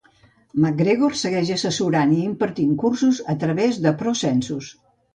[0.63, 4.77] MacGregor segueix assessorant i impartint cursos a través de ProSensus.